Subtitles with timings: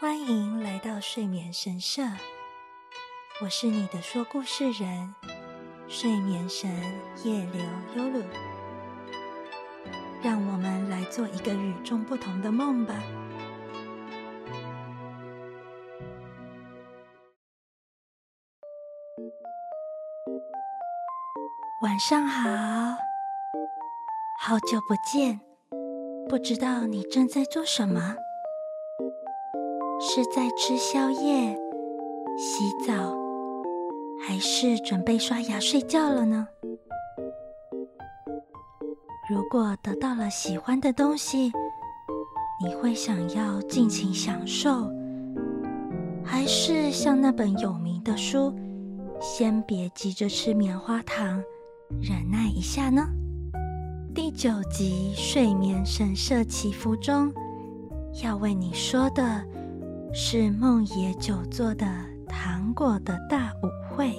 [0.00, 2.00] 欢迎来到睡眠神社，
[3.42, 5.14] 我是你的说故事人，
[5.88, 6.70] 睡眠神
[7.22, 7.62] 夜流
[7.96, 8.24] 优鲁。
[10.22, 12.94] 让我们来做一个与众不同的梦吧。
[21.82, 22.48] 晚上好，
[24.40, 25.38] 好久不见，
[26.26, 28.16] 不知道你正在做什么？
[30.02, 31.54] 是在吃宵夜、
[32.38, 33.14] 洗澡，
[34.26, 36.48] 还是准备刷牙睡觉了呢？
[39.28, 41.52] 如果得到了喜欢的东西，
[42.64, 44.90] 你会想要尽情享受，
[46.24, 48.54] 还是像那本有名的书，
[49.20, 51.42] 先别急着吃棉花糖？
[52.00, 53.06] 忍耐一下呢。
[54.14, 57.30] 第九集《睡眠神社祈福》中，
[58.24, 59.44] 要为你说的
[60.12, 61.86] 是梦野久作的
[62.28, 64.12] 糖果的大舞会。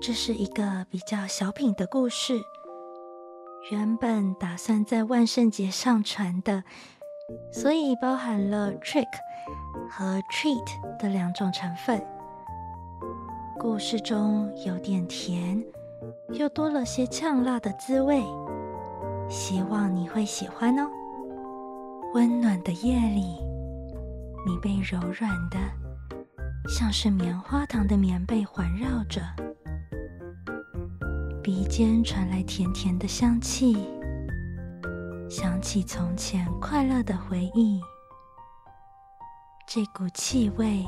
[0.00, 2.34] 这是一个比较小品的故事，
[3.70, 6.64] 原本打算在万圣节上传的，
[7.52, 9.06] 所以包含了 trick
[9.88, 12.04] 和 treat 的两种成分。
[13.60, 15.64] 故事中有点甜，
[16.32, 18.24] 又多了些呛辣的滋味，
[19.28, 20.90] 希望你会喜欢哦。
[22.12, 23.38] 温暖的夜里，
[24.46, 25.58] 你被柔软的
[26.68, 29.20] 像是棉花糖的棉被环绕着，
[31.42, 33.76] 鼻尖传来甜甜的香气，
[35.28, 37.80] 想起从前快乐的回忆，
[39.66, 40.84] 这股气味。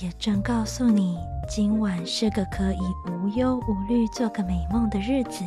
[0.00, 5.44] 也正告诉你，今晚是个可以无忧无虑做个美梦的日子。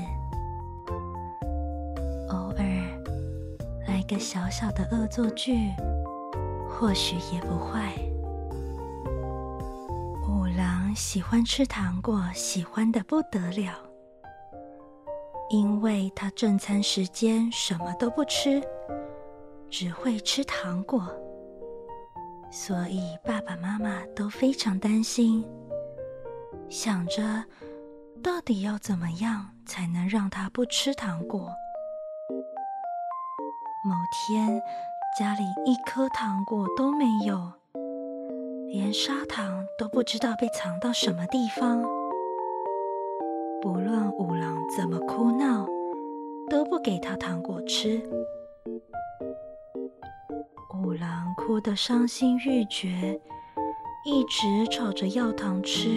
[2.29, 2.63] 偶尔
[3.87, 5.71] 来个小小的恶作剧，
[6.79, 7.93] 或许也不坏。
[10.29, 13.73] 五郎喜欢吃糖果，喜欢的不得了，
[15.49, 18.63] 因为他正餐时间什么都不吃，
[19.69, 21.05] 只会吃糖果。
[22.49, 25.45] 所以爸爸妈妈都非常担心，
[26.69, 27.43] 想着
[28.23, 31.49] 到底要怎么样才能让他不吃糖果。
[33.83, 34.61] 某天
[35.17, 37.51] 家里一颗糖果都没有，
[38.67, 41.81] 连砂糖都不知道被藏到什么地方。
[43.61, 45.67] 不论五郎怎么哭闹，
[46.49, 48.01] 都不给他糖果吃。
[50.75, 53.19] 五郎哭得伤心欲绝，
[54.05, 55.89] 一直吵着要糖吃，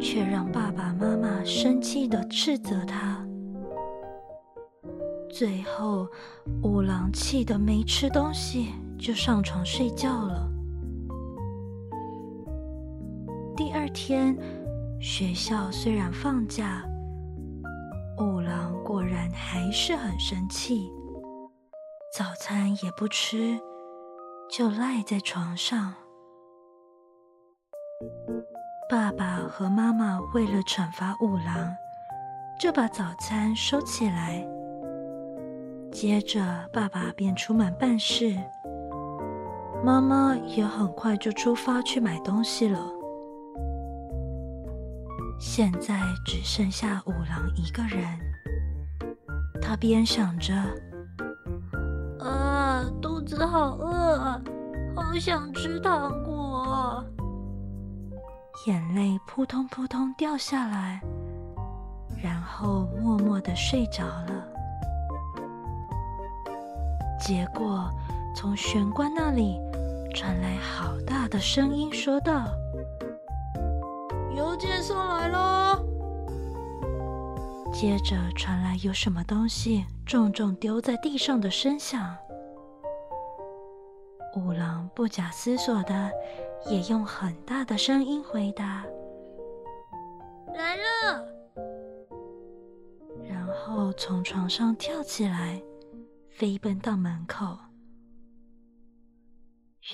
[0.00, 3.24] 却让爸爸妈妈生气的斥责他。
[5.42, 6.06] 最后，
[6.62, 10.48] 五郎气得没吃东西就上床睡觉了。
[13.56, 14.38] 第二天，
[15.00, 16.84] 学校虽然放假，
[18.20, 20.88] 五郎果然还是很生气。
[22.16, 23.58] 早餐也不吃，
[24.48, 25.92] 就赖在床上。
[28.88, 31.74] 爸爸和妈妈为了惩罚五郎，
[32.60, 34.46] 就把早餐收起来。
[36.02, 38.36] 接着，爸爸便出门办事，
[39.84, 42.76] 妈妈也很快就出发去买东西了。
[45.38, 48.04] 现在只剩下五郎一个人，
[49.60, 50.52] 他边想着。
[52.18, 54.18] 啊肚子好饿，
[54.96, 57.04] 好想吃糖果，
[58.66, 61.00] 眼泪扑通扑通掉下来，
[62.20, 64.48] 然后默默的睡着了。
[67.24, 67.88] 结果
[68.34, 69.56] 从玄关那里
[70.12, 72.46] 传来好大的声音，说道
[74.36, 75.80] ：“邮件送来了。”
[77.72, 82.16] 接着传来有什么东西重重丢在地上的声响。
[84.36, 86.10] 五郎不假思索的，
[86.66, 88.84] 也用很大的声音回答
[90.52, 91.24] ：“来了。”
[93.30, 95.62] 然后从床上跳起来，
[96.42, 97.56] 飞奔到门口。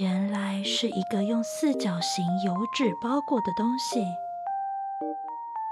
[0.01, 4.03] 原来是一个用四角形油纸包裹的东西，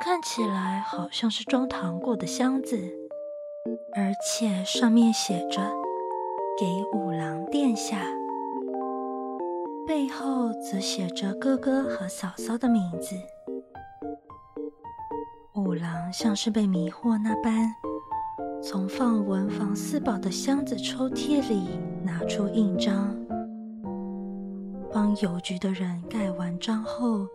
[0.05, 2.93] 看起来好像是装糖果的箱子，
[3.95, 5.63] 而且上面写着
[6.61, 8.05] “给五郎殿下”。
[9.89, 13.17] 背后则写着哥哥和嫂嫂的名字。
[15.55, 17.75] 五郎像是被迷惑那般，
[18.63, 23.15] 从放文房四宝的箱子抽屉里拿出印章，
[24.93, 27.27] 帮邮局的人盖完章后，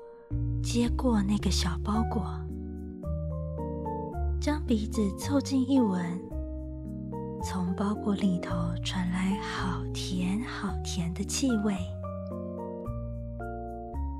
[0.61, 2.23] 接过那个小包裹，
[4.41, 6.03] 将鼻子凑近一闻，
[7.43, 8.51] 从包裹里头
[8.83, 11.75] 传来好甜好甜的气味。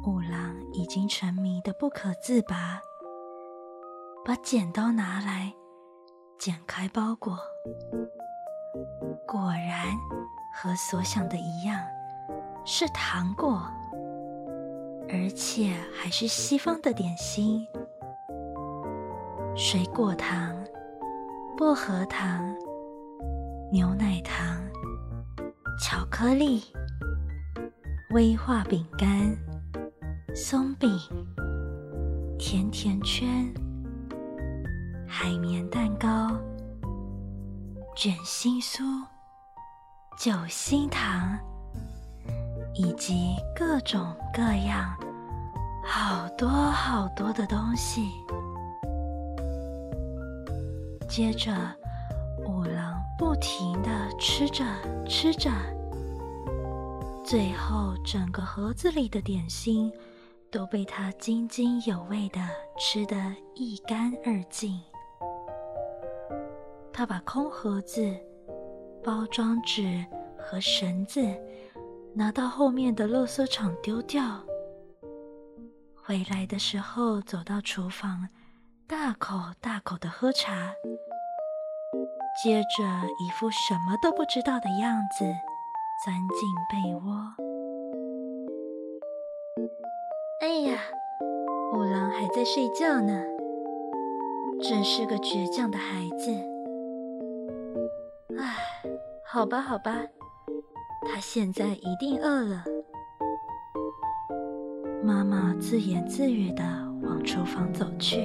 [0.07, 2.81] 五郎已经沉迷的不可自拔，
[4.25, 5.54] 把剪刀拿来
[6.43, 7.38] 剪开包裹，
[9.27, 9.85] 果然
[10.55, 11.79] 和所想的一样，
[12.65, 13.61] 是糖果，
[15.07, 17.63] 而且还是西方的点心：
[19.55, 20.57] 水果糖、
[21.55, 22.51] 薄荷糖、
[23.71, 24.59] 牛奶糖、
[25.79, 26.63] 巧克力、
[28.15, 29.37] 威化饼干。
[30.33, 30.89] 松饼、
[32.39, 33.53] 甜甜圈、
[35.13, 36.31] 海绵蛋糕、
[37.97, 38.81] 卷心酥、
[40.17, 41.37] 酒心糖，
[42.73, 44.95] 以及各种各样、
[45.85, 48.09] 好多好多的东西。
[51.09, 51.51] 接着，
[52.47, 54.63] 五郎不停的吃着
[55.09, 55.51] 吃着，
[57.21, 59.91] 最后整个盒子里的点心。
[60.49, 62.41] 都被他津津有味的
[62.77, 63.15] 吃得
[63.55, 64.77] 一干二净。
[67.01, 68.15] 他把空盒子、
[69.03, 70.06] 包装纸
[70.38, 71.19] 和绳子
[72.13, 74.21] 拿到后面的垃圾场丢掉。
[75.95, 78.30] 回来的时候，走到厨房，
[78.88, 80.75] 大口大口的喝茶，
[82.44, 82.83] 接着
[83.19, 85.25] 一副什么都不知道的样子，
[86.06, 87.33] 钻进被窝。
[90.39, 90.77] 哎呀，
[91.74, 93.24] 五郎还在睡觉呢，
[94.62, 96.51] 真是个倔强的孩子。
[99.33, 99.95] 好吧，好吧，
[101.07, 102.66] 他现在一定饿了。
[105.01, 106.62] 妈妈自言自语的
[107.01, 108.18] 往厨房走去，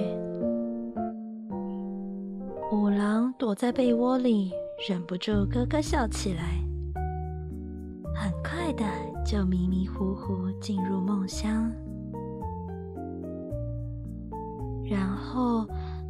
[2.72, 4.50] 五郎躲在被窝里，
[4.88, 6.42] 忍不住咯咯笑起来。
[8.12, 8.84] 很快的，
[9.24, 11.70] 就迷迷糊糊进入梦乡。
[14.84, 15.68] 然后，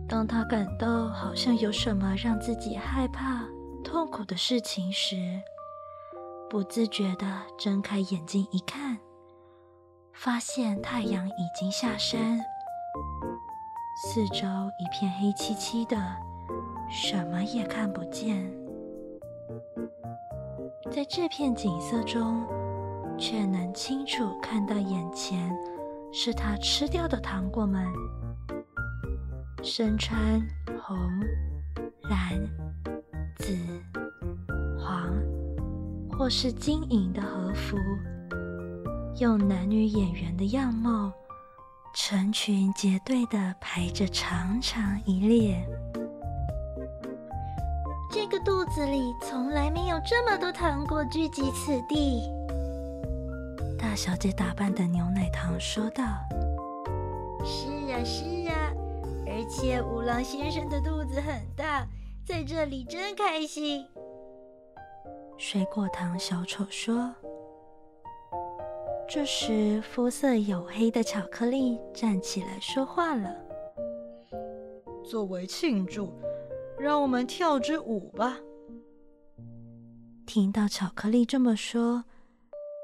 [0.08, 3.44] 当他感到好像有什么让自己害怕、
[3.86, 5.16] 痛苦的事情时，
[6.50, 7.24] 不自觉地
[7.56, 8.98] 睁开眼睛一看，
[10.12, 12.36] 发现太阳已经下山，
[14.02, 14.44] 四周
[14.80, 15.96] 一片黑漆漆的，
[16.90, 18.52] 什么也看不见。
[20.90, 22.44] 在这片景色中，
[23.16, 25.56] 却能清楚看到眼前
[26.12, 27.86] 是他吃掉的糖果们。
[29.62, 30.44] 身穿
[30.82, 30.98] 红、
[32.10, 32.36] 蓝、
[33.46, 33.56] 紫、
[34.76, 35.08] 黄
[36.10, 37.76] 或是金银的和服，
[39.20, 41.12] 用男女演员的样貌，
[41.94, 45.64] 成群结队的排着长长一列。
[48.10, 52.22] 这个肚子里从来没有这么多糖果聚集此地。
[53.78, 56.02] 大小姐打扮的牛奶糖说道
[57.46, 58.72] ：“是啊，是啊。”
[59.24, 61.86] 而且五郎先生的肚子很大，
[62.26, 63.86] 在这里真开心。
[65.38, 67.14] 水果糖小丑说。
[69.08, 73.32] 这时，肤色黝黑的巧克力站起来说话了
[75.08, 76.12] ：“作为庆祝，
[76.76, 78.36] 让我们跳支舞吧。”
[80.26, 82.02] 听到巧克力这么说，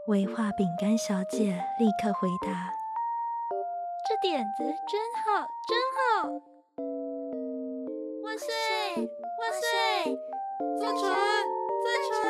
[0.06, 2.72] 威化饼干小姐立刻回答。
[4.08, 6.30] 这点子真好，真好！
[8.22, 8.46] 万岁，
[9.04, 10.18] 万岁！
[10.80, 11.00] 赞成，
[11.84, 12.22] 赞成！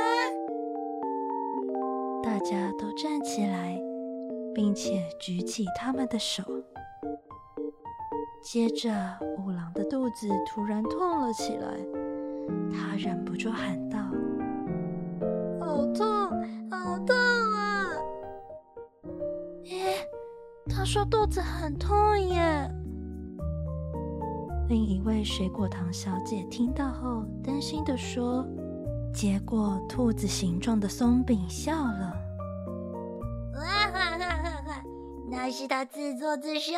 [2.22, 3.80] 大家都站起来，
[4.54, 6.42] 并且举起他们的手。
[8.42, 8.90] 接着，
[9.38, 11.68] 五郎的肚子突然痛了起来，
[12.70, 13.98] 他忍不住喊道
[15.60, 16.06] ：“好痛，
[16.70, 17.92] 好痛啊！”
[20.68, 22.68] 他说肚子很痛耶。
[24.68, 28.46] 另一位水果糖小姐听到后，担心的说
[29.12, 32.16] ：“结果兔子形状的松饼笑了。
[33.54, 34.82] ”“哈哈哈哈！
[35.30, 36.72] 那是他自作自受，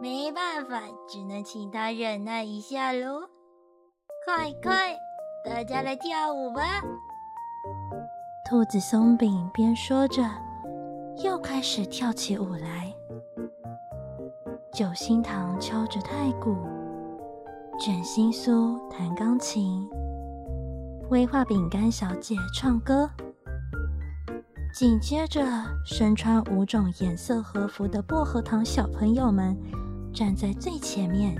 [0.00, 3.20] 没办法，只能请他忍耐一下喽。
[4.24, 4.96] 快快，
[5.44, 6.82] 大家来跳舞吧！”
[8.48, 10.22] 兔子松饼边说着。
[11.24, 12.94] 又开始跳起舞来，
[14.74, 16.54] 九心糖敲着太鼓，
[17.80, 19.88] 卷心酥弹钢琴，
[21.08, 23.08] 威化饼干小姐唱歌，
[24.74, 25.42] 紧接着，
[25.86, 29.56] 身穿五种颜色和服的薄荷糖小朋友们
[30.12, 31.34] 站在最前面，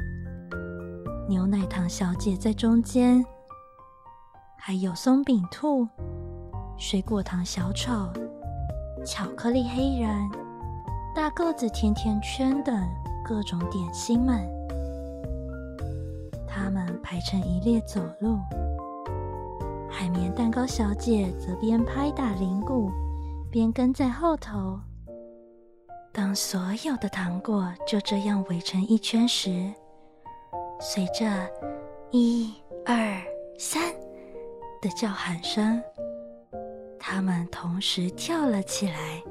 [1.29, 3.25] 牛奶糖小姐在中间，
[4.57, 5.87] 还有松饼兔、
[6.79, 7.93] 水果糖小丑、
[9.05, 10.29] 巧克力黑人、
[11.15, 12.75] 大个子甜甜圈等。
[13.29, 14.41] 各种点心们。
[16.47, 18.39] 他们排成一列走路，
[19.91, 22.91] 海绵蛋糕小姐则边拍打铃鼓。
[23.51, 24.79] 边跟在后头。
[26.13, 29.73] 当所有的糖果就这样围成一圈时，
[30.81, 31.25] 随着
[32.13, 32.53] “一、
[32.85, 32.95] 二、
[33.59, 33.83] 三”
[34.83, 35.83] 的叫喊声，
[36.99, 39.23] 他们同时跳了起来。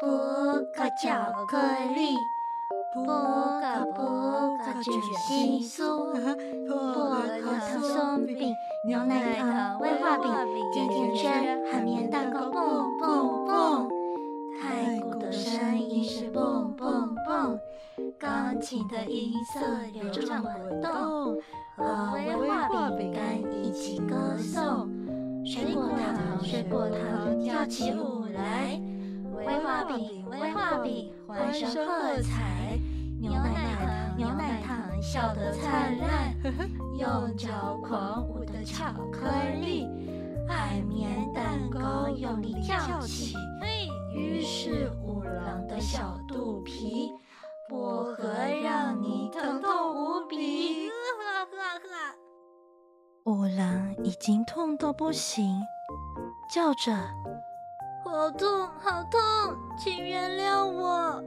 [0.00, 1.58] 波卡波卡巧克
[1.94, 2.14] 力，
[2.94, 4.94] 波卡波卡卷
[5.26, 6.12] 心酥，
[6.68, 7.10] 薄
[7.42, 8.54] 荷糖松饼。
[8.86, 10.32] 牛奶糖、威化饼、
[10.72, 13.88] 甜甜圈、海绵蛋糕，蹦蹦蹦！
[14.60, 17.58] 太鼓的声音是蹦蹦蹦，
[18.18, 19.60] 钢琴的音色
[19.92, 21.36] 流畅滚动，
[21.76, 24.88] 和威化饼干一起歌颂。
[25.44, 28.80] 水果糖、水果糖跳起舞来，
[29.46, 32.78] 威化饼、威化饼欢声喝彩，
[33.20, 36.34] 牛奶糖、牛奶糖笑得灿烂，
[36.98, 38.62] 用脚狂舞的。
[38.64, 39.26] 巧克
[39.60, 39.86] 力，
[40.46, 43.34] 海绵蛋糕用力跳起，
[44.14, 47.10] 于是五郎的小肚皮，
[47.68, 48.28] 薄荷
[48.62, 50.88] 让你疼痛无比。
[50.88, 55.60] 呵呵呵五郎已经痛到不行，
[56.52, 56.92] 叫着
[58.10, 59.20] ：“好痛，好痛，
[59.76, 61.22] 请原谅我，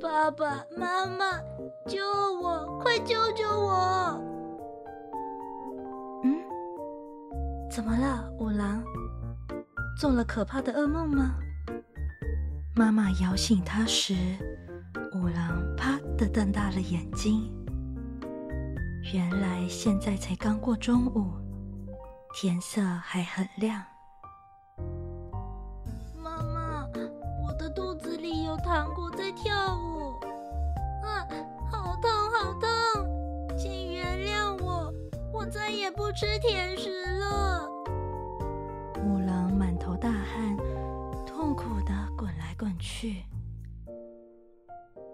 [0.00, 1.40] 爸爸妈妈，
[1.88, 2.00] 救
[2.40, 4.16] 我，快救救我！”
[6.22, 6.40] 嗯
[7.68, 8.80] 怎么了，五郎？
[9.98, 11.34] 做了可怕的噩梦吗？
[12.76, 14.14] 妈妈摇醒他时，
[15.14, 17.52] 五郎啪的瞪大了眼睛。
[19.12, 21.32] 原来现在才刚过中午，
[22.34, 23.82] 天色还很亮。
[35.96, 37.68] 不吃甜食了。
[39.04, 40.56] 母狼满头大汗，
[41.26, 43.22] 痛苦的滚来滚去，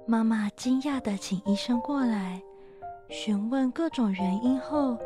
[0.06, 2.42] 妈妈惊讶的请医生过来
[3.08, 4.96] 询问各种原因后，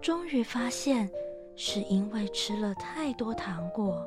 [0.00, 1.10] 终于发现
[1.56, 4.06] 是因为吃了太多糖果。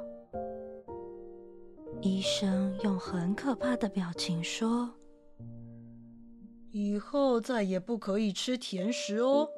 [2.02, 4.90] 医生用很可怕的表情说
[6.72, 9.50] ：“以后再也不可以吃甜食哦。”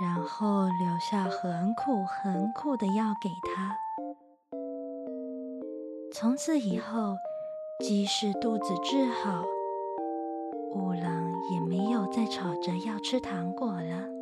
[0.00, 3.76] 然后留下很苦很苦的药给他。
[6.12, 7.14] 从此以后，
[7.84, 9.44] 即使肚子治好，
[10.74, 14.19] 五郎也没有再吵着要吃糖果了。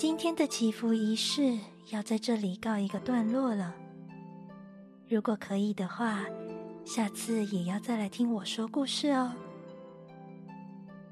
[0.00, 1.58] 今天的祈福仪式
[1.90, 3.74] 要在这里告一个段落了。
[5.06, 6.24] 如果可以的话，
[6.86, 9.30] 下次也要再来听我说故事哦。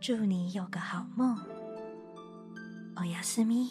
[0.00, 1.36] 祝你有个好梦，
[2.96, 3.68] 欧亚斯咪。